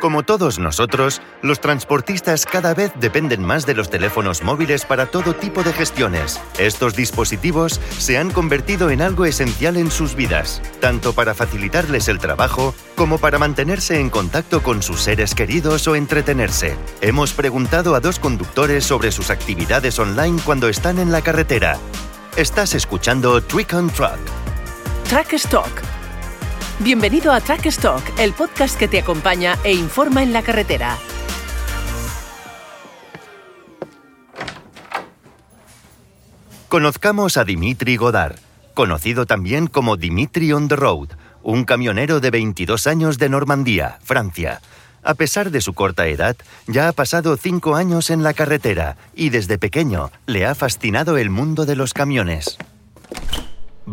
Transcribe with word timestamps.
Como 0.00 0.24
todos 0.24 0.58
nosotros, 0.58 1.22
los 1.42 1.60
transportistas 1.60 2.44
cada 2.44 2.74
vez 2.74 2.92
dependen 3.00 3.42
más 3.42 3.64
de 3.64 3.74
los 3.74 3.88
teléfonos 3.88 4.42
móviles 4.42 4.84
para 4.84 5.06
todo 5.06 5.34
tipo 5.34 5.62
de 5.62 5.72
gestiones. 5.72 6.38
Estos 6.58 6.94
dispositivos 6.94 7.80
se 7.98 8.18
han 8.18 8.30
convertido 8.30 8.90
en 8.90 9.00
algo 9.00 9.24
esencial 9.24 9.76
en 9.78 9.90
sus 9.90 10.14
vidas, 10.14 10.60
tanto 10.80 11.14
para 11.14 11.34
facilitarles 11.34 12.08
el 12.08 12.18
trabajo 12.18 12.74
como 12.94 13.18
para 13.18 13.38
mantenerse 13.38 13.98
en 13.98 14.10
contacto 14.10 14.62
con 14.62 14.82
sus 14.82 15.00
seres 15.00 15.34
queridos 15.34 15.88
o 15.88 15.96
entretenerse. 15.96 16.76
Hemos 17.00 17.32
preguntado 17.32 17.94
a 17.94 18.00
dos 18.00 18.18
conductores 18.18 18.84
sobre 18.84 19.12
sus 19.12 19.30
actividades 19.30 19.98
online 19.98 20.40
cuando 20.44 20.68
están 20.68 20.98
en 20.98 21.10
la 21.10 21.22
carretera. 21.22 21.78
Estás 22.36 22.74
escuchando 22.74 23.42
Trick 23.42 23.72
on 23.72 23.88
Truck. 23.88 24.18
Track 25.08 25.32
Stock. 25.34 25.70
Bienvenido 26.80 27.32
a 27.32 27.40
Track 27.40 27.64
Stock, 27.66 28.02
el 28.18 28.34
podcast 28.34 28.78
que 28.78 28.86
te 28.86 28.98
acompaña 28.98 29.56
e 29.64 29.72
informa 29.72 30.22
en 30.22 30.34
la 30.34 30.42
carretera. 30.42 30.98
Conozcamos 36.68 37.38
a 37.38 37.44
Dimitri 37.44 37.96
Godard, 37.96 38.36
conocido 38.74 39.24
también 39.24 39.68
como 39.68 39.96
Dimitri 39.96 40.52
on 40.52 40.68
the 40.68 40.76
Road, 40.76 41.08
un 41.42 41.64
camionero 41.64 42.20
de 42.20 42.30
22 42.30 42.86
años 42.86 43.16
de 43.16 43.30
Normandía, 43.30 43.98
Francia. 44.04 44.60
A 45.02 45.14
pesar 45.14 45.50
de 45.50 45.62
su 45.62 45.72
corta 45.72 46.08
edad, 46.08 46.36
ya 46.66 46.88
ha 46.88 46.92
pasado 46.92 47.38
cinco 47.38 47.74
años 47.74 48.10
en 48.10 48.22
la 48.22 48.34
carretera 48.34 48.98
y 49.14 49.30
desde 49.30 49.56
pequeño 49.56 50.10
le 50.26 50.44
ha 50.44 50.54
fascinado 50.54 51.16
el 51.16 51.30
mundo 51.30 51.64
de 51.64 51.76
los 51.76 51.94
camiones. 51.94 52.58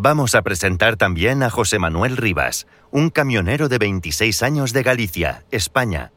Vamos 0.06 0.34
a 0.34 0.42
presentar 0.42 0.96
también 0.96 1.42
a 1.42 1.48
José 1.48 1.78
Manuel 1.78 2.18
Rivas, 2.18 2.66
un 2.90 3.08
camionero 3.08 3.70
de 3.70 3.78
26 3.78 4.42
años 4.42 4.74
de 4.74 4.82
Galicia, 4.82 5.46
España, 5.50 6.12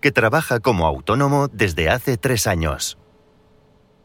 que 0.00 0.10
trabaja 0.10 0.58
como 0.58 0.88
autónomo 0.88 1.46
desde 1.46 1.88
hace 1.88 2.16
tres 2.16 2.48
años. 2.48 2.98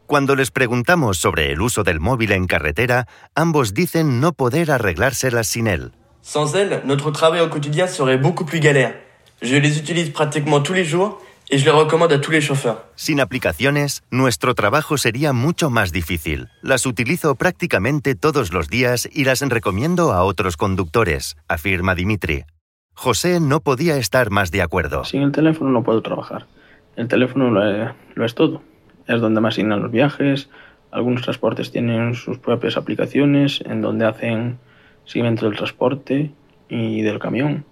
Cuando 0.06 0.36
les 0.36 0.52
preguntamos 0.52 1.16
sobre 1.18 1.50
el 1.50 1.62
uso 1.62 1.82
del 1.82 1.98
móvil 1.98 2.30
en 2.30 2.46
carretera, 2.46 3.08
ambos 3.34 3.74
dicen 3.74 4.20
no 4.20 4.34
poder 4.34 4.70
arreglárselas 4.70 5.48
sin 5.48 5.66
él. 5.66 5.90
Sans 6.22 6.54
elle, 6.54 6.82
notre 6.84 7.10
travail 7.10 7.40
au 7.40 7.50
quotidien 7.50 7.88
serait 7.88 8.18
beaucoup 8.18 8.44
plus 8.46 8.60
galère. 8.60 8.94
Je 9.42 9.56
les 9.56 9.80
utilise 9.80 10.10
pratiquement 10.10 10.60
tous 10.60 10.74
les 10.74 10.84
jours 10.84 11.20
et 11.50 11.58
je 11.58 11.64
les 11.64 11.70
recommande 11.70 12.12
à 12.12 12.18
tous 12.18 12.30
les 12.30 12.40
chauffeurs. 12.40 12.84
Sin 12.96 13.20
aplicaciones, 13.20 14.02
nuestro 14.10 14.54
trabajo 14.54 14.96
sería 14.96 15.32
mucho 15.32 15.70
más 15.70 15.92
difícil. 15.92 16.48
Las 16.62 16.86
utilizo 16.86 17.34
prácticamente 17.34 18.14
todos 18.14 18.52
los 18.52 18.68
días 18.68 19.08
y 19.12 19.24
las 19.24 19.40
recomiendo 19.40 20.12
a 20.12 20.24
otros 20.24 20.56
conductores, 20.56 21.36
afirma 21.48 21.94
Dimitri. 21.94 22.44
José 22.94 23.40
no 23.40 23.60
podía 23.60 23.96
estar 23.96 24.30
más 24.30 24.50
de 24.50 24.62
acuerdo. 24.62 25.04
Sin 25.04 25.22
el 25.22 25.32
teléfono 25.32 25.70
no 25.70 25.82
puedo 25.82 26.00
trabajar. 26.02 26.46
El 26.96 27.08
teléfono 27.08 27.50
lo, 27.50 27.68
es, 27.68 27.90
lo 28.14 28.24
es 28.24 28.34
todo. 28.34 28.62
Es 29.06 29.20
donde 29.20 29.40
me 29.40 29.48
asignan 29.48 29.82
los 29.82 29.90
viajes. 29.90 30.48
Algunos 30.92 31.22
transportes 31.22 31.72
tienen 31.72 32.14
sus 32.14 32.38
propias 32.38 32.76
aplicaciones 32.76 33.62
en 33.66 33.82
donde 33.82 34.06
hacen 34.06 34.58
seguimiento 35.04 35.46
del 35.46 35.56
transporte 35.56 36.30
y 36.68 37.02
del 37.02 37.18
camión. 37.18 37.64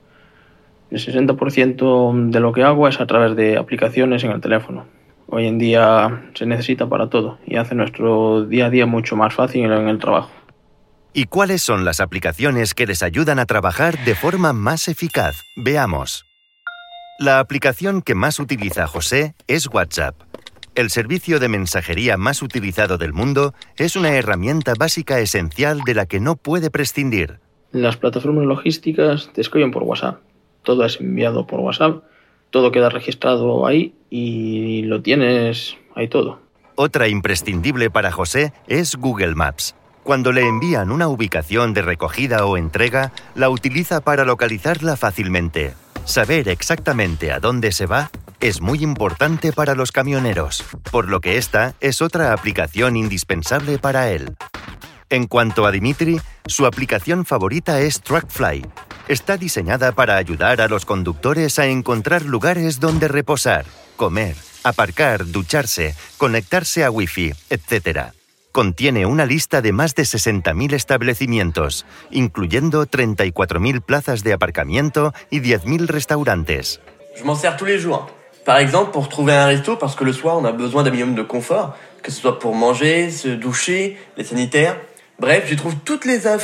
El 0.93 0.99
60% 0.99 2.31
de 2.31 2.41
lo 2.41 2.53
que 2.53 2.63
hago 2.63 2.87
es 2.87 3.01
a 3.01 3.07
través 3.07 3.35
de 3.35 3.57
aplicaciones 3.57 4.25
en 4.25 4.31
el 4.31 4.43
teléfono. 4.43 4.85
Hoy 5.27 5.47
en 5.47 5.59
día 5.59 6.29
se 6.35 6.45
necesita 6.45 6.87
para 6.87 7.09
todo 7.09 7.39
y 7.47 7.57
hace 7.57 7.75
nuestro 7.75 8.45
día 8.45 8.67
a 8.67 8.71
día 8.71 8.85
mucho 8.85 9.17
más 9.17 9.33
fácil 9.33 9.65
en 9.65 9.89
el 9.89 9.99
trabajo. 9.99 10.31
¿Y 11.15 11.25
cuáles 11.25 11.63
son 11.63 11.87
las 11.87 12.01
aplicaciones 12.01 12.75
que 12.75 12.87
les 12.87 13.03
ayudan 13.03 13.39
a 13.39 13.47
trabajar 13.47 14.05
de 14.05 14.15
forma 14.15 14.53
más 14.53 14.87
eficaz? 14.87 15.35
Veamos. 15.57 16.27
La 17.19 17.39
aplicación 17.39 18.03
que 18.03 18.15
más 18.15 18.39
utiliza 18.39 18.87
José 18.87 19.35
es 19.47 19.69
WhatsApp. 19.73 20.17
El 20.75 20.91
servicio 20.91 21.41
de 21.41 21.49
mensajería 21.49 22.19
más 22.19 22.43
utilizado 22.43 22.99
del 22.99 23.15
mundo 23.15 23.55
es 23.79 23.97
una 23.97 24.11
herramienta 24.11 24.75
básica 24.79 25.21
esencial 25.21 25.81
de 25.87 25.95
la 25.95 26.05
que 26.05 26.21
no 26.21 26.37
puede 26.37 26.71
prescindir. 26.71 27.41
Las 27.71 27.97
plataformas 27.97 28.45
logísticas 28.45 29.31
te 29.33 29.41
escriben 29.41 29.71
por 29.71 29.85
WhatsApp. 29.85 30.21
Todo 30.63 30.85
es 30.85 31.01
enviado 31.01 31.47
por 31.47 31.61
WhatsApp, 31.61 32.03
todo 32.51 32.71
queda 32.71 32.89
registrado 32.89 33.67
ahí 33.67 33.95
y 34.11 34.83
lo 34.83 35.03
tienes 35.03 35.77
ahí 35.95 36.09
todo. 36.09 36.41
Otra 36.75 37.09
imprescindible 37.09 37.91
para 37.91 38.13
José 38.13 38.53
es 38.67 38.97
Google 38.97 39.35
Maps. 39.35 39.75
Cuando 40.03 40.33
le 40.33 40.49
envían 40.49 40.91
una 40.91 41.09
ubicación 41.09 41.75
de 41.75 41.83
recogida 41.83 42.45
o 42.45 42.57
entrega, 42.57 43.13
la 43.35 43.51
utiliza 43.51 44.01
para 44.01 44.25
localizarla 44.25 44.97
fácilmente. 44.97 45.75
Saber 46.05 46.49
exactamente 46.49 47.31
a 47.31 47.39
dónde 47.39 47.71
se 47.71 47.87
va 47.87 48.11
es 48.41 48.61
muy 48.61 48.83
importante 48.83 49.53
para 49.53 49.77
los 49.77 49.93
camioneros, 49.93 50.65
por 50.91 51.09
lo 51.09 51.21
que 51.21 51.37
esta 51.37 51.75
es 51.81 52.03
otra 52.03 52.33
aplicación 52.33 52.97
indispensable 52.97 53.79
para 53.79 54.11
él. 54.11 54.35
En 55.09 55.29
cuanto 55.29 55.65
a 55.67 55.71
Dimitri, 55.71 56.21
su 56.47 56.67
aplicación 56.67 57.25
favorita 57.25 57.81
es 57.81 58.01
Truckfly. 58.01 58.67
Está 59.13 59.37
diseñada 59.37 59.93
para 59.93 60.17
ayudar 60.17 60.63
a 60.63 60.69
los 60.69 60.87
conductores 60.87 61.59
a 61.59 61.67
encontrar 61.67 62.23
lugares 62.23 62.81
donde 62.81 63.09
reposar, 63.09 63.67
comer, 63.97 64.35
aparcar, 64.65 65.27
ducharse, 65.27 65.95
conectarse 66.17 66.83
a 66.83 66.91
Wi-Fi, 66.91 67.35
etc. 67.51 68.15
Contiene 68.53 69.05
una 69.05 69.27
lista 69.27 69.61
de 69.61 69.73
más 69.73 69.95
de 69.95 70.05
60.000 70.05 70.73
establecimientos, 70.73 71.85
incluyendo 72.11 72.87
34.000 72.87 73.83
plazas 73.83 74.23
de 74.23 74.33
aparcamiento 74.33 75.13
y 75.29 75.41
10.000 75.41 75.89
restaurantes. 75.89 76.81
Je 77.15 77.23
m'en 77.23 77.37
sers 77.37 77.59
tous 77.59 77.67
les 77.67 77.79
jours. 77.79 78.07
Par 78.47 78.61
exemple, 78.61 78.93
pour 78.93 79.11
trouver 79.11 79.35
un 79.35 79.45
resto, 79.45 79.79
parce 79.79 79.95
que 79.95 80.05
le 80.05 80.15
soir, 80.15 80.39
on 80.39 80.47
a 80.47 80.53
besoin 80.53 80.85
d'un 80.85 80.91
minimum 80.91 81.15
de 81.15 81.23
confort, 81.23 81.77
que 82.03 82.11
ce 82.11 82.19
soit 82.19 82.39
pour 82.39 82.55
manger, 82.55 83.11
se 83.11 83.29
doucher, 83.29 83.99
les 84.17 84.25
sanitaires. 84.25 84.81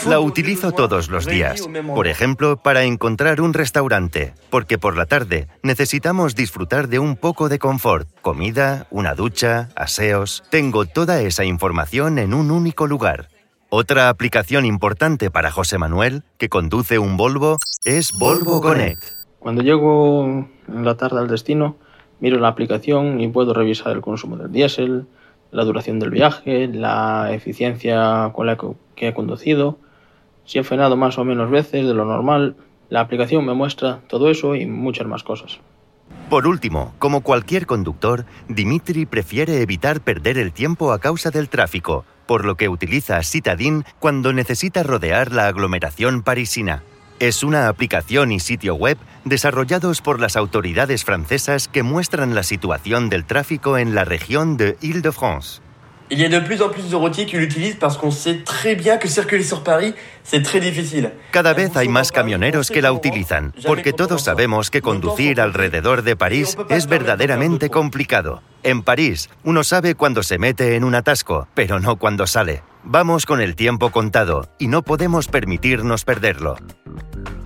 La 0.06 0.20
utilizo 0.20 0.70
todos 0.70 1.08
los 1.08 1.26
días, 1.26 1.68
por 1.94 2.06
ejemplo, 2.06 2.56
para 2.58 2.84
encontrar 2.84 3.40
un 3.40 3.52
restaurante, 3.52 4.34
porque 4.50 4.78
por 4.78 4.96
la 4.96 5.06
tarde 5.06 5.48
necesitamos 5.64 6.36
disfrutar 6.36 6.88
de 6.88 7.00
un 7.00 7.16
poco 7.16 7.48
de 7.48 7.58
confort, 7.58 8.08
comida, 8.22 8.86
una 8.90 9.14
ducha, 9.14 9.70
aseos. 9.74 10.44
Tengo 10.50 10.86
toda 10.86 11.20
esa 11.22 11.44
información 11.44 12.18
en 12.18 12.34
un 12.34 12.52
único 12.52 12.86
lugar. 12.86 13.28
Otra 13.68 14.08
aplicación 14.10 14.64
importante 14.64 15.30
para 15.30 15.50
José 15.50 15.76
Manuel, 15.78 16.22
que 16.38 16.48
conduce 16.48 17.00
un 17.00 17.16
Volvo, 17.16 17.58
es 17.84 18.12
Volvo 18.12 18.60
Connect. 18.60 19.02
Cuando 19.40 19.62
llego 19.62 20.24
en 20.24 20.84
la 20.84 20.96
tarde 20.96 21.18
al 21.18 21.28
destino, 21.28 21.76
miro 22.20 22.38
la 22.38 22.48
aplicación 22.48 23.20
y 23.20 23.28
puedo 23.28 23.54
revisar 23.54 23.92
el 23.92 24.02
consumo 24.02 24.36
del 24.36 24.52
diésel, 24.52 25.06
la 25.50 25.64
duración 25.64 25.98
del 25.98 26.10
viaje, 26.10 26.68
la 26.68 27.32
eficiencia 27.32 28.30
con 28.34 28.46
la 28.46 28.56
que- 28.56 28.74
he 28.96 29.14
conducido, 29.14 29.78
si 30.44 30.58
he 30.58 30.64
frenado 30.64 30.96
más 30.96 31.18
o 31.18 31.24
menos 31.24 31.50
veces 31.50 31.86
de 31.86 31.94
lo 31.94 32.04
normal. 32.04 32.56
La 32.90 33.00
aplicación 33.00 33.44
me 33.44 33.54
muestra 33.54 34.00
todo 34.08 34.30
eso 34.30 34.56
y 34.56 34.66
muchas 34.66 35.06
más 35.06 35.22
cosas. 35.22 35.60
Por 36.30 36.46
último, 36.46 36.94
como 36.98 37.20
cualquier 37.22 37.66
conductor, 37.66 38.24
Dimitri 38.48 39.06
prefiere 39.06 39.62
evitar 39.62 40.00
perder 40.00 40.38
el 40.38 40.52
tiempo 40.52 40.92
a 40.92 40.98
causa 40.98 41.30
del 41.30 41.48
tráfico, 41.48 42.04
por 42.26 42.44
lo 42.44 42.56
que 42.56 42.68
utiliza 42.68 43.22
Citadin 43.22 43.84
cuando 43.98 44.32
necesita 44.32 44.82
rodear 44.82 45.32
la 45.32 45.46
aglomeración 45.46 46.22
parisina. 46.22 46.82
Es 47.20 47.42
una 47.42 47.66
aplicación 47.66 48.30
y 48.30 48.38
sitio 48.38 48.76
web 48.76 48.96
desarrollados 49.24 50.00
por 50.00 50.20
las 50.20 50.36
autoridades 50.36 51.04
francesas 51.04 51.66
que 51.66 51.82
muestran 51.82 52.36
la 52.36 52.44
situación 52.44 53.08
del 53.08 53.24
tráfico 53.24 53.76
en 53.76 53.96
la 53.96 54.04
región 54.04 54.56
de 54.56 54.76
Île-de-France. 54.82 55.60
Il 56.10 56.20
y 56.20 56.24
a 56.24 56.28
de 56.28 56.40
plus 56.40 56.60
en 56.62 56.70
plus 56.70 56.90
de 56.90 56.96
routiers 56.96 57.26
qui 57.26 57.36
l'utilisent 57.36 57.76
parce 57.76 57.98
qu'on 57.98 58.12
sait 58.12 58.42
très 58.42 58.74
bien 58.74 58.98
que 58.98 59.08
circuler 59.08 59.42
sur 59.42 59.62
Paris, 59.62 59.94
c'est 60.22 60.42
très 60.42 60.60
difficile. 60.60 61.12
Cada 61.32 61.52
vez 61.52 61.76
hay 61.76 61.88
más 61.88 62.12
camioneros 62.12 62.70
que 62.70 62.80
la 62.80 62.92
utilizan, 62.92 63.52
porque 63.66 63.92
todos 63.92 64.22
sabemos 64.22 64.70
que 64.70 64.80
conducir 64.80 65.38
alrededor 65.38 66.02
de 66.02 66.16
París 66.16 66.56
es 66.70 66.86
verdaderamente 66.86 67.68
complicado. 67.68 68.42
En 68.62 68.82
París, 68.82 69.28
uno 69.44 69.64
sabe 69.64 69.96
cuándo 69.96 70.22
se 70.22 70.38
mete 70.38 70.76
en 70.76 70.84
un 70.84 70.94
atasco, 70.94 71.46
pero 71.54 71.78
no 71.78 71.96
cuando 71.96 72.26
sale. 72.26 72.62
Vamos 72.84 73.26
con 73.26 73.42
el 73.42 73.54
tiempo 73.54 73.90
contado 73.90 74.48
y 74.58 74.68
no 74.68 74.82
podemos 74.82 75.28
permitirnos 75.28 76.04
perderlo. 76.04 76.56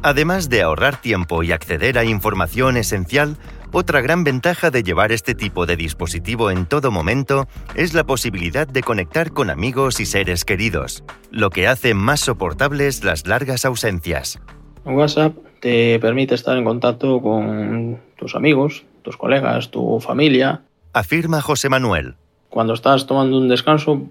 Además 0.02 0.48
de 0.48 0.62
ahorrar 0.62 1.00
tiempo 1.00 1.42
y 1.42 1.52
acceder 1.52 1.98
a 1.98 2.04
información 2.04 2.76
esencial, 2.76 3.36
otra 3.72 4.00
gran 4.00 4.24
ventaja 4.24 4.70
de 4.70 4.82
llevar 4.82 5.12
este 5.12 5.34
tipo 5.34 5.64
de 5.64 5.76
dispositivo 5.76 6.50
en 6.50 6.66
todo 6.66 6.90
momento 6.90 7.46
es 7.74 7.94
la 7.94 8.04
posibilidad 8.04 8.66
de 8.66 8.82
conectar 8.82 9.32
con 9.32 9.48
amigos 9.48 10.00
y 10.00 10.06
seres 10.06 10.44
queridos, 10.44 11.04
lo 11.30 11.50
que 11.50 11.68
hace 11.68 11.94
más 11.94 12.20
soportables 12.20 13.02
las 13.02 13.26
largas 13.26 13.64
ausencias. 13.64 14.38
WhatsApp 14.84 15.36
te 15.60 15.98
permite 16.00 16.34
estar 16.34 16.58
en 16.58 16.64
contacto 16.64 17.22
con 17.22 18.00
tus 18.16 18.34
amigos, 18.34 18.84
tus 19.02 19.16
colegas, 19.16 19.70
tu 19.70 20.00
familia. 20.00 20.62
Afirma 20.92 21.40
José 21.40 21.68
Manuel. 21.68 22.16
Cuando 22.50 22.74
estás 22.74 23.06
tomando 23.06 23.38
un 23.38 23.48
descanso, 23.48 24.02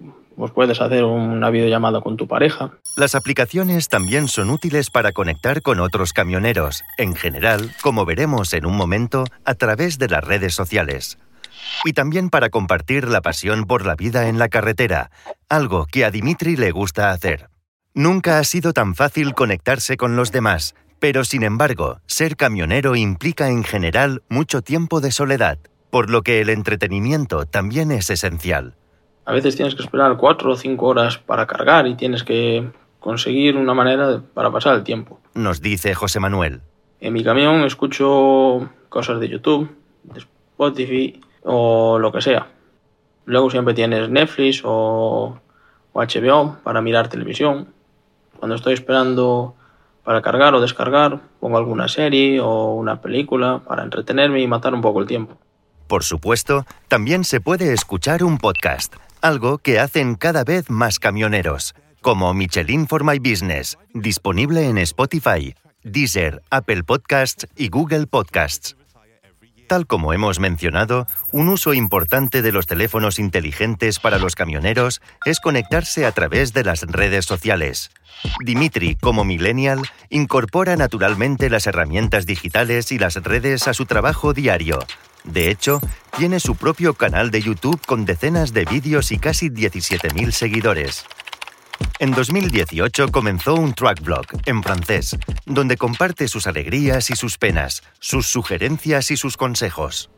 puedes 0.53 0.81
hacer 0.81 1.03
una 1.03 1.49
videollamada 1.49 2.01
con 2.01 2.17
tu 2.17 2.27
pareja. 2.27 2.71
Las 2.95 3.15
aplicaciones 3.15 3.87
también 3.87 4.27
son 4.27 4.49
útiles 4.49 4.89
para 4.89 5.11
conectar 5.11 5.61
con 5.61 5.79
otros 5.79 6.13
camioneros, 6.13 6.83
en 6.97 7.15
general, 7.15 7.71
como 7.81 8.05
veremos 8.05 8.53
en 8.53 8.65
un 8.65 8.75
momento, 8.75 9.25
a 9.45 9.53
través 9.55 9.97
de 9.97 10.09
las 10.09 10.23
redes 10.23 10.53
sociales. 10.53 11.17
Y 11.85 11.93
también 11.93 12.29
para 12.29 12.49
compartir 12.49 13.07
la 13.07 13.21
pasión 13.21 13.65
por 13.65 13.85
la 13.85 13.95
vida 13.95 14.27
en 14.27 14.39
la 14.39 14.49
carretera, 14.49 15.11
algo 15.49 15.85
que 15.85 16.05
a 16.05 16.11
Dimitri 16.11 16.55
le 16.55 16.71
gusta 16.71 17.11
hacer. 17.11 17.49
Nunca 17.93 18.39
ha 18.39 18.43
sido 18.43 18.73
tan 18.73 18.95
fácil 18.95 19.33
conectarse 19.33 19.97
con 19.97 20.15
los 20.15 20.31
demás, 20.31 20.75
pero 20.99 21.23
sin 21.25 21.43
embargo, 21.43 21.99
ser 22.05 22.35
camionero 22.37 22.95
implica 22.95 23.49
en 23.49 23.63
general 23.63 24.23
mucho 24.29 24.61
tiempo 24.61 25.01
de 25.01 25.11
soledad, 25.11 25.57
por 25.89 26.09
lo 26.09 26.21
que 26.21 26.41
el 26.41 26.49
entretenimiento 26.49 27.45
también 27.45 27.91
es 27.91 28.09
esencial. 28.09 28.75
A 29.25 29.33
veces 29.33 29.56
tienes 29.56 29.75
que 29.75 29.83
esperar 29.83 30.18
cuatro 30.18 30.51
o 30.51 30.56
cinco 30.56 30.88
horas 30.88 31.18
para 31.18 31.45
cargar 31.47 31.88
y 31.88 31.95
tienes 31.95 32.23
que 32.23 32.69
conseguir 33.00 33.57
una 33.57 33.73
manera 33.73 34.21
para 34.33 34.51
pasar 34.51 34.75
el 34.75 34.83
tiempo. 34.83 35.19
Nos 35.33 35.62
dice 35.62 35.94
José 35.94 36.19
Manuel. 36.19 36.62
En 37.00 37.13
mi 37.13 37.23
camión 37.23 37.63
escucho 37.63 38.69
cosas 38.89 39.19
de 39.19 39.29
YouTube, 39.29 39.69
de 40.03 40.19
Spotify 40.19 41.19
o 41.44 41.97
lo 42.00 42.12
que 42.12 42.21
sea. 42.21 42.47
Luego 43.25 43.50
siempre 43.50 43.73
tienes 43.73 44.09
Netflix 44.09 44.62
o, 44.63 45.39
o 45.94 46.01
HBO 46.01 46.57
para 46.63 46.81
mirar 46.81 47.07
televisión. 47.07 47.74
Cuando 48.39 48.56
estoy 48.56 48.74
esperando 48.74 49.56
para 50.03 50.21
cargar 50.21 50.53
o 50.56 50.62
descargar, 50.62 51.19
pongo 51.39 51.57
alguna 51.57 51.88
serie 51.88 52.39
o 52.39 52.74
una 52.74 53.01
película 53.01 53.62
para 53.67 53.83
entretenerme 53.83 54.41
y 54.41 54.47
matar 54.47 54.74
un 54.74 54.81
poco 54.81 55.00
el 55.00 55.07
tiempo. 55.07 55.38
Por 55.88 56.03
supuesto, 56.03 56.65
también 56.88 57.24
se 57.24 57.41
puede 57.41 57.74
escuchar 57.74 58.24
un 58.24 58.38
podcast, 58.38 58.95
algo 59.21 59.59
que 59.59 59.79
hacen 59.79 60.15
cada 60.15 60.44
vez 60.44 60.69
más 60.69 61.00
camioneros, 61.00 61.75
como 62.01 62.33
Michelin 62.33 62.88
for 62.88 63.03
My 63.03 63.19
Business, 63.19 63.77
disponible 63.94 64.68
en 64.68 64.77
Spotify, 64.79 65.56
Deezer, 65.83 66.41
Apple 66.50 66.83
Podcasts 66.83 67.47
y 67.56 67.69
Google 67.69 68.07
Podcasts. 68.07 68.75
Tal 69.71 69.88
como 69.88 70.12
hemos 70.12 70.39
mencionado, 70.39 71.07
un 71.31 71.47
uso 71.47 71.73
importante 71.73 72.41
de 72.41 72.51
los 72.51 72.68
teléfonos 72.68 73.19
inteligentes 73.19 74.00
para 74.00 74.18
los 74.18 74.35
camioneros 74.35 75.01
es 75.24 75.39
conectarse 75.39 76.06
a 76.06 76.12
través 76.12 76.51
de 76.51 76.65
las 76.65 76.81
redes 76.81 77.24
sociales. 77.24 77.89
Dimitri, 78.44 78.95
como 78.95 79.24
millennial, 79.24 79.81
incorpora 80.09 80.75
naturalmente 80.75 81.50
las 81.50 81.67
herramientas 81.67 82.25
digitales 82.25 82.91
y 82.91 83.00
las 83.00 83.15
redes 83.15 83.69
a 83.69 83.74
su 83.74 83.85
trabajo 83.85 84.33
diario. 84.33 84.79
De 85.23 85.50
hecho, 85.50 85.79
tiene 86.18 86.39
su 86.39 86.56
propio 86.56 86.94
canal 86.94 87.31
de 87.31 87.41
YouTube 87.41 87.79
con 87.85 88.06
decenas 88.06 88.53
de 88.53 88.65
vídeos 88.65 89.12
y 89.12 89.18
casi 89.18 89.50
17.000 89.50 90.31
seguidores. 90.31 91.06
En 92.00 92.12
2018 92.12 93.09
comenzó 93.12 93.56
un 93.56 93.73
track 93.73 94.01
blog 94.01 94.25
en 94.45 94.63
francés, 94.63 95.18
donde 95.45 95.77
comparte 95.77 96.27
sus 96.27 96.47
alegrías 96.47 97.09
y 97.09 97.15
sus 97.15 97.38
penas, 97.38 97.83
sus 98.00 98.27
sugerencias 98.27 99.12
y 99.12 99.18
sus 99.18 99.38
consejos. 99.38 100.09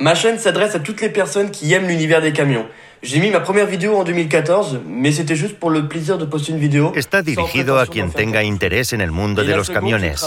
Ma 0.00 0.14
chaîne 0.14 0.38
s'adresse 0.38 0.74
à 0.74 0.80
toutes 0.80 1.02
les 1.02 1.10
personnes 1.10 1.50
qui 1.50 1.74
aiment 1.74 1.86
l'univers 1.86 2.22
des 2.22 2.32
camions. 2.32 2.66
J'ai 3.02 3.20
mis 3.20 3.30
ma 3.30 3.40
première 3.40 3.66
vidéo 3.66 3.96
en 3.96 4.04
2014, 4.04 4.80
mais 4.86 5.12
c'était 5.12 5.36
juste 5.36 5.58
pour 5.58 5.68
le 5.68 5.88
plaisir 5.88 6.16
de 6.16 6.24
poster 6.24 6.52
une 6.52 6.58
vidéo. 6.58 6.92
Está 6.96 7.20
dirigido 7.20 7.78
a 7.78 7.86
quien 7.86 8.10
tenga 8.10 8.42
interés 8.42 8.94
en 8.94 9.02
el 9.02 9.10
mundo 9.10 9.44
de 9.44 9.54
los 9.54 9.68
camiones. 9.68 10.22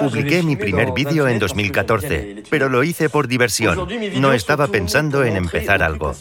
Publiqué 0.00 0.44
mi 0.44 0.54
primer 0.54 0.92
vídeo 0.92 1.26
en 1.26 1.40
2014, 1.40 2.44
pero 2.50 2.68
lo 2.68 2.84
hice 2.84 3.08
por 3.08 3.26
diversión. 3.26 3.88
No 4.20 4.32
estaba 4.32 4.68
pensando 4.68 5.24
en 5.24 5.36
empezar 5.36 5.82
algo. 5.82 6.14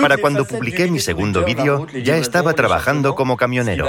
Para 0.00 0.16
cuando 0.16 0.44
publiqué 0.44 0.90
mi 0.90 1.00
segundo 1.00 1.44
vídeo, 1.44 1.86
ya 1.88 2.16
estaba 2.16 2.54
trabajando 2.54 3.14
como 3.14 3.36
camionero. 3.36 3.86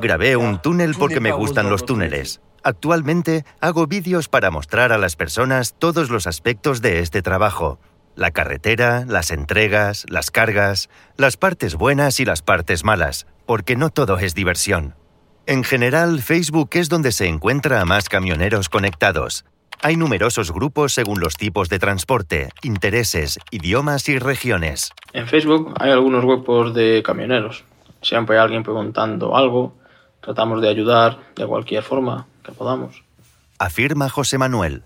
Grabé 0.00 0.36
un 0.36 0.60
túnel 0.60 0.94
porque 0.94 1.20
me 1.20 1.32
gustan 1.32 1.70
los 1.70 1.84
túneles. 1.84 2.40
Actualmente 2.62 3.44
hago 3.60 3.86
vídeos 3.86 4.28
para 4.28 4.50
mostrar 4.50 4.92
a 4.92 4.98
las 4.98 5.14
personas 5.14 5.74
todos 5.78 6.10
los 6.10 6.26
aspectos 6.26 6.82
de 6.82 7.00
este 7.00 7.22
trabajo. 7.22 7.78
La 8.16 8.30
carretera, 8.30 9.04
las 9.06 9.30
entregas, 9.30 10.06
las 10.08 10.30
cargas, 10.30 10.88
las 11.16 11.36
partes 11.36 11.74
buenas 11.74 12.18
y 12.18 12.24
las 12.24 12.42
partes 12.42 12.82
malas, 12.82 13.26
porque 13.44 13.76
no 13.76 13.90
todo 13.90 14.18
es 14.18 14.34
diversión. 14.34 14.94
En 15.46 15.62
general, 15.62 16.22
Facebook 16.22 16.70
es 16.72 16.88
donde 16.88 17.12
se 17.12 17.28
encuentra 17.28 17.80
a 17.80 17.84
más 17.84 18.08
camioneros 18.08 18.68
conectados. 18.68 19.44
Hay 19.82 19.96
numerosos 19.96 20.52
grupos 20.52 20.94
según 20.94 21.20
los 21.20 21.36
tipos 21.36 21.68
de 21.68 21.78
transporte, 21.78 22.48
intereses, 22.62 23.38
idiomas 23.50 24.08
y 24.08 24.18
regiones. 24.18 24.90
En 25.12 25.26
Facebook 25.26 25.74
hay 25.78 25.90
algunos 25.90 26.24
grupos 26.24 26.74
de 26.74 27.02
camioneros. 27.04 27.64
Siempre 28.00 28.36
hay 28.36 28.42
alguien 28.42 28.62
preguntando 28.62 29.36
algo. 29.36 29.74
Tratamos 30.20 30.62
de 30.62 30.70
ayudar 30.70 31.18
de 31.36 31.46
cualquier 31.46 31.82
forma 31.82 32.26
que 32.42 32.52
podamos. 32.52 33.02
Afirma 33.58 34.08
José 34.08 34.38
Manuel. 34.38 34.82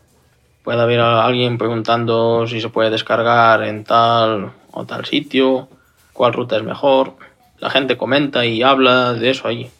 Puede 0.65 0.83
haber 0.83 1.01
alguien 1.01 1.57
preguntando 1.57 2.47
si 2.47 2.61
se 2.61 2.69
puede 2.69 2.91
descargar 2.91 3.63
en 3.63 3.85
tal 3.85 4.53
o 4.73 4.85
tal 4.85 5.07
sitio, 5.07 5.69
cuál 6.13 6.33
ruta 6.33 6.57
es 6.57 6.63
mejor. 6.63 7.15
La 7.59 7.71
gente 7.71 7.97
comenta 7.97 8.45
y 8.45 8.63
habla 8.63 9.15
de 9.15 9.31
eso 9.31 9.49
allí. 9.49 9.71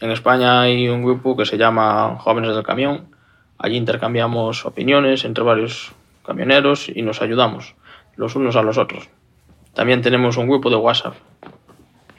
En 0.00 0.10
España 0.10 0.62
hay 0.62 0.88
un 0.88 1.04
grupo 1.04 1.36
que 1.36 1.44
se 1.44 1.58
llama 1.58 2.16
Jóvenes 2.18 2.54
del 2.54 2.64
Camión 2.64 3.17
Allí 3.58 3.76
intercambiamos 3.76 4.64
opiniones 4.64 5.24
entre 5.24 5.44
varios 5.44 5.92
camioneros 6.24 6.88
y 6.88 7.02
nos 7.02 7.20
ayudamos 7.22 7.74
los 8.16 8.36
unos 8.36 8.56
a 8.56 8.62
los 8.62 8.78
otros. 8.78 9.08
También 9.74 10.02
tenemos 10.02 10.36
un 10.36 10.48
grupo 10.48 10.70
de 10.70 10.76
WhatsApp. 10.76 11.14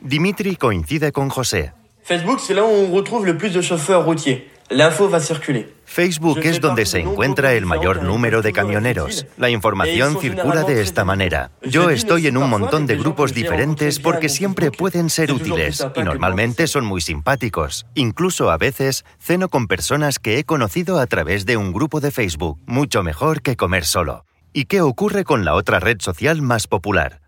Dimitri 0.02 0.56
coincide 0.56 1.12
con 1.12 1.30
José. 1.30 1.74
Facebook, 2.04 2.40
c'est 2.40 2.56
là 2.56 2.64
où 2.64 2.70
on 2.70 2.92
retrouve 2.96 3.26
le 3.26 3.38
plus 3.38 3.54
de 3.54 3.62
chauffeurs 3.62 4.04
routiers. 4.04 4.50
L'info 4.69 5.10
va 5.10 5.19
circuler. 5.19 5.74
Facebook 5.86 6.42
es 6.44 6.62
donde 6.62 6.86
se 6.86 7.00
encuentra 7.00 7.54
el 7.54 7.66
mayor 7.66 8.04
número 8.04 8.44
de 8.44 8.54
camioneros. 8.54 9.25
La 9.38 9.50
información 9.50 10.19
circula 10.21 10.63
de 10.63 10.81
esta 10.81 11.04
manera. 11.04 11.50
Yo 11.63 11.89
estoy 11.89 12.27
en 12.27 12.38
un 12.38 12.48
montón 12.48 12.86
de 12.86 12.95
grupos 12.95 13.33
diferentes 13.33 14.00
porque 14.00 14.30
siempre 14.30 14.69
pueden 14.69 15.10
ser 15.10 15.31
útiles 15.31 15.83
y 15.95 16.04
normalmente 16.04 16.68
son 16.68 16.86
muy 16.86 17.01
simpáticos. 17.01 17.88
Incluso 17.95 18.51
a 18.51 18.57
veces 18.57 19.06
ceno 19.18 19.50
con 19.50 19.68
personas 19.68 20.19
que 20.19 20.38
he 20.38 20.44
conocido 20.44 21.00
a 21.00 21.07
través 21.07 21.48
de 21.48 21.57
un 21.57 21.74
grupo 21.74 22.00
de 22.00 22.12
Facebook, 22.12 22.60
mucho 22.68 23.01
mejor 23.01 23.42
que 23.42 23.56
comer 23.56 23.86
solo. 23.86 24.25
¿Y 24.54 24.66
qué 24.66 24.81
ocurre 24.81 25.24
con 25.24 25.45
la 25.45 25.56
otra 25.56 25.80
red 25.80 25.98
social 26.00 26.44
más 26.44 26.68
popular? 26.68 27.21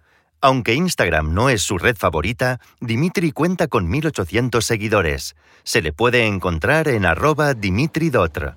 Aunque 0.44 0.74
Instagram 0.74 1.36
no 1.36 1.50
es 1.50 1.62
su 1.62 1.78
red 1.78 1.96
favorita, 1.96 2.60
Dimitri 2.80 3.32
cuenta 3.32 3.68
con 3.68 3.88
1.800 3.88 4.62
seguidores. 4.62 5.36
Se 5.64 5.84
le 5.84 5.94
puede 5.94 6.26
encontrar 6.26 6.88
en 6.88 7.06
arroba 7.06 7.54
dimitridotr. 7.54 8.56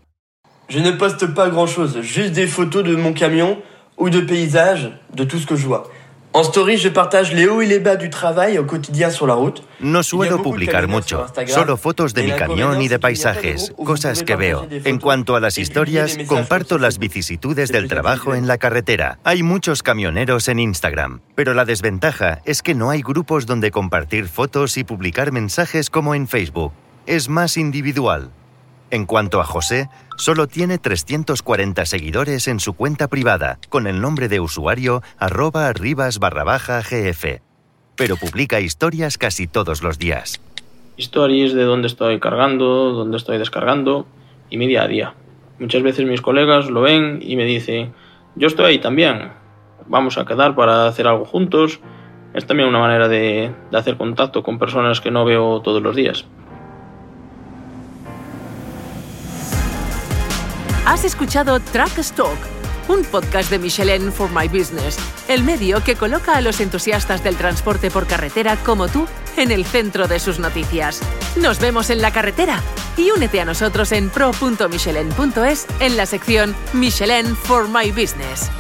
Je 0.66 0.80
ne 0.80 0.92
poste 0.92 1.26
pas 1.34 1.50
grand-chose, 1.50 2.00
juste 2.00 2.32
des 2.32 2.46
photos 2.46 2.84
de 2.84 2.96
mon 2.96 3.12
camion 3.12 3.62
ou 3.98 4.08
de 4.08 4.22
paysages, 4.22 4.98
de 5.12 5.24
tout 5.24 5.38
ce 5.38 5.46
que 5.46 5.56
je 5.56 5.66
vois. 5.66 5.90
En 6.36 6.42
story, 6.42 6.78
je 6.78 6.88
partage 6.88 7.32
les 7.32 7.46
hauts 7.46 7.62
y 7.62 7.66
les 7.66 7.78
bas 7.78 7.94
du 7.94 8.10
travail 8.10 8.58
au 8.58 8.64
quotidien 8.64 9.08
sur 9.12 9.28
la 9.28 9.34
route. 9.34 9.62
No 9.78 10.02
suelo 10.02 10.42
publicar 10.42 10.88
mucho, 10.88 11.28
solo 11.46 11.76
fotos 11.76 12.12
de 12.12 12.24
mi 12.24 12.32
camión 12.32 12.82
y 12.82 12.88
de 12.88 12.98
paisajes, 12.98 13.72
cosas 13.76 14.24
que 14.24 14.34
veo. 14.34 14.66
En 14.68 14.98
cuanto 14.98 15.36
a 15.36 15.40
las 15.40 15.58
historias, 15.58 16.18
comparto 16.26 16.78
las 16.78 16.98
vicisitudes 16.98 17.70
del 17.70 17.86
trabajo 17.86 18.34
en 18.34 18.48
la 18.48 18.58
carretera. 18.58 19.20
Hay 19.22 19.44
muchos 19.44 19.84
camioneros 19.84 20.48
en 20.48 20.58
Instagram, 20.58 21.20
pero 21.36 21.54
la 21.54 21.64
desventaja 21.64 22.42
es 22.44 22.62
que 22.62 22.74
no 22.74 22.90
hay 22.90 23.02
grupos 23.02 23.46
donde 23.46 23.70
compartir 23.70 24.26
fotos 24.26 24.76
y 24.76 24.82
publicar 24.82 25.30
mensajes 25.30 25.88
como 25.88 26.16
en 26.16 26.26
Facebook. 26.26 26.72
Es 27.06 27.28
más 27.28 27.56
individual. 27.56 28.32
En 28.94 29.06
cuanto 29.06 29.40
a 29.40 29.44
José, 29.44 29.88
solo 30.16 30.46
tiene 30.46 30.78
340 30.78 31.84
seguidores 31.84 32.46
en 32.46 32.60
su 32.60 32.74
cuenta 32.74 33.08
privada, 33.08 33.58
con 33.68 33.88
el 33.88 34.00
nombre 34.00 34.28
de 34.28 34.38
usuario 34.38 35.02
arroba 35.18 35.66
arribas 35.66 36.20
barra 36.20 36.44
baja 36.44 36.80
gf, 36.80 37.40
pero 37.96 38.14
publica 38.14 38.60
historias 38.60 39.18
casi 39.18 39.48
todos 39.48 39.82
los 39.82 39.98
días. 39.98 40.40
Stories 40.96 41.54
de 41.54 41.64
dónde 41.64 41.88
estoy 41.88 42.20
cargando, 42.20 42.92
dónde 42.92 43.16
estoy 43.16 43.38
descargando 43.38 44.06
y 44.48 44.58
mi 44.58 44.68
día 44.68 44.84
a 44.84 44.86
día. 44.86 45.14
Muchas 45.58 45.82
veces 45.82 46.06
mis 46.06 46.20
colegas 46.20 46.70
lo 46.70 46.80
ven 46.80 47.18
y 47.20 47.34
me 47.34 47.46
dicen, 47.46 47.94
yo 48.36 48.46
estoy 48.46 48.66
ahí 48.66 48.78
también, 48.78 49.32
vamos 49.88 50.18
a 50.18 50.24
quedar 50.24 50.54
para 50.54 50.86
hacer 50.86 51.08
algo 51.08 51.24
juntos. 51.24 51.80
Es 52.32 52.46
también 52.46 52.68
una 52.68 52.78
manera 52.78 53.08
de, 53.08 53.52
de 53.72 53.76
hacer 53.76 53.96
contacto 53.96 54.44
con 54.44 54.60
personas 54.60 55.00
que 55.00 55.10
no 55.10 55.24
veo 55.24 55.62
todos 55.62 55.82
los 55.82 55.96
días. 55.96 56.26
Has 60.86 61.04
escuchado 61.04 61.60
Track 61.60 61.98
Stock, 61.98 62.36
un 62.88 63.04
podcast 63.04 63.50
de 63.50 63.58
Michelin 63.58 64.12
for 64.12 64.30
My 64.30 64.48
Business, 64.48 64.98
el 65.28 65.42
medio 65.42 65.82
que 65.82 65.96
coloca 65.96 66.36
a 66.36 66.42
los 66.42 66.60
entusiastas 66.60 67.24
del 67.24 67.36
transporte 67.36 67.90
por 67.90 68.06
carretera 68.06 68.56
como 68.56 68.88
tú 68.88 69.06
en 69.38 69.50
el 69.50 69.64
centro 69.64 70.08
de 70.08 70.20
sus 70.20 70.38
noticias. 70.38 71.00
Nos 71.36 71.58
vemos 71.58 71.88
en 71.88 72.02
la 72.02 72.12
carretera 72.12 72.60
y 72.98 73.10
únete 73.10 73.40
a 73.40 73.46
nosotros 73.46 73.92
en 73.92 74.10
pro.michelin.es 74.10 75.66
en 75.80 75.96
la 75.96 76.04
sección 76.04 76.54
Michelin 76.74 77.34
for 77.34 77.66
My 77.66 77.90
Business. 77.90 78.50